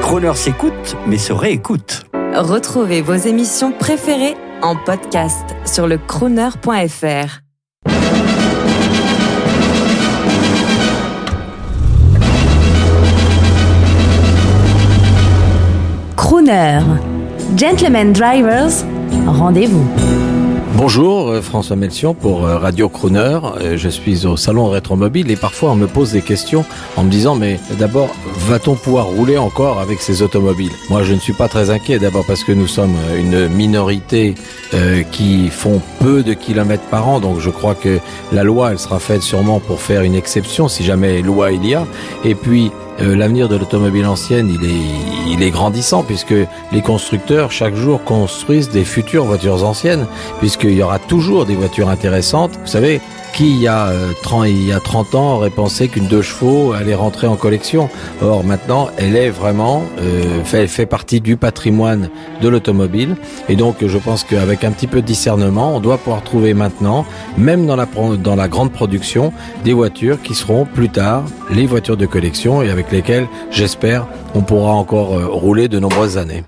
Croner 0.00 0.34
s'écoute, 0.34 0.96
mais 1.06 1.18
se 1.18 1.32
réécoute. 1.32 2.04
Retrouvez 2.34 3.02
vos 3.02 3.14
émissions 3.14 3.72
préférées 3.72 4.36
en 4.62 4.76
podcast 4.76 5.44
sur 5.64 5.86
le 5.86 5.98
crooner.fr. 5.98 7.40
Crooner. 16.16 16.80
Gentlemen 17.56 18.12
Drivers, 18.12 18.84
rendez-vous. 19.26 19.86
Bonjour, 20.74 21.28
euh, 21.28 21.42
François 21.42 21.76
Melchion 21.76 22.14
pour 22.14 22.46
euh, 22.46 22.56
Radio 22.56 22.88
Crooner. 22.88 23.38
Euh, 23.60 23.76
Je 23.76 23.88
suis 23.90 24.24
au 24.24 24.38
salon 24.38 24.70
Rétromobile 24.70 25.30
et 25.30 25.36
parfois 25.36 25.72
on 25.72 25.74
me 25.76 25.86
pose 25.86 26.12
des 26.12 26.22
questions 26.22 26.64
en 26.96 27.04
me 27.04 27.10
disant 27.10 27.34
mais 27.36 27.60
d'abord 27.78 28.08
va-t-on 28.48 28.74
pouvoir 28.76 29.06
rouler 29.06 29.36
encore 29.36 29.80
avec 29.80 30.00
ces 30.00 30.22
automobiles? 30.22 30.72
Moi 30.88 31.02
je 31.02 31.12
ne 31.12 31.18
suis 31.18 31.34
pas 31.34 31.48
très 31.48 31.68
inquiet 31.68 31.98
d'abord 31.98 32.24
parce 32.26 32.42
que 32.42 32.52
nous 32.52 32.66
sommes 32.66 32.94
une 33.18 33.48
minorité 33.48 34.34
qui 35.10 35.50
font 35.50 35.82
peu 36.00 36.22
de 36.22 36.32
kilomètres 36.32 36.84
par 36.84 37.06
an. 37.06 37.20
Donc 37.20 37.40
je 37.40 37.50
crois 37.50 37.74
que 37.74 37.98
la 38.32 38.42
loi 38.42 38.70
elle 38.72 38.78
sera 38.78 38.98
faite 38.98 39.22
sûrement 39.22 39.60
pour 39.60 39.80
faire 39.80 40.00
une 40.00 40.14
exception 40.14 40.68
si 40.68 40.82
jamais 40.84 41.20
loi 41.20 41.52
il 41.52 41.66
y 41.66 41.74
a. 41.74 41.86
Et 42.24 42.34
puis 42.34 42.72
euh, 43.02 43.16
l'avenir 43.16 43.48
de 43.48 43.56
l'automobile 43.56 44.06
ancienne, 44.06 44.48
il 44.48 44.64
est, 44.64 45.32
il 45.32 45.42
est 45.42 45.50
grandissant 45.50 46.02
puisque 46.02 46.34
les 46.72 46.82
constructeurs 46.82 47.50
chaque 47.50 47.74
jour 47.74 48.04
construisent 48.04 48.70
des 48.70 48.84
futures 48.84 49.24
voitures 49.24 49.64
anciennes, 49.64 50.06
puisqu'il 50.38 50.74
y 50.74 50.82
aura 50.82 50.98
toujours 50.98 51.44
des 51.44 51.56
voitures 51.56 51.88
intéressantes. 51.88 52.58
Vous 52.60 52.66
savez, 52.66 53.00
qui 53.32 53.50
il 53.50 53.60
y 53.60 53.68
a, 53.68 53.88
euh, 53.88 54.12
30, 54.22 54.46
il 54.48 54.66
y 54.66 54.72
a 54.72 54.80
30 54.80 55.14
ans 55.14 55.36
aurait 55.36 55.50
pensé 55.50 55.88
qu'une 55.88 56.06
deux 56.06 56.22
chevaux 56.22 56.72
allait 56.72 56.94
rentrer 56.94 57.26
en 57.26 57.36
collection 57.36 57.88
Or 58.20 58.44
maintenant, 58.44 58.88
elle 58.96 59.16
est 59.16 59.30
vraiment 59.30 59.82
euh, 60.00 60.44
fait, 60.44 60.66
fait 60.66 60.86
partie 60.86 61.20
du 61.20 61.36
patrimoine 61.36 62.08
de 62.40 62.48
l'automobile. 62.48 63.16
Et 63.48 63.56
donc, 63.56 63.76
je 63.84 63.98
pense 63.98 64.24
qu'avec 64.24 64.64
un 64.64 64.70
petit 64.70 64.86
peu 64.86 65.00
de 65.00 65.06
discernement, 65.06 65.76
on 65.76 65.80
doit 65.80 65.98
pouvoir 65.98 66.22
trouver 66.22 66.54
maintenant, 66.54 67.04
même 67.36 67.66
dans 67.66 67.76
la, 67.76 67.86
dans 68.22 68.36
la 68.36 68.48
grande 68.48 68.72
production, 68.72 69.32
des 69.64 69.72
voitures 69.72 70.20
qui 70.22 70.34
seront 70.34 70.64
plus 70.64 70.88
tard 70.88 71.24
les 71.50 71.66
voitures 71.66 71.96
de 71.96 72.06
collection 72.06 72.62
et 72.62 72.70
avec 72.70 72.90
lesquelles, 72.92 73.26
j'espère, 73.50 74.06
on 74.34 74.42
pourra 74.42 74.72
encore 74.72 75.18
euh, 75.18 75.26
rouler 75.26 75.68
de 75.68 75.78
nombreuses 75.78 76.16
années. 76.16 76.40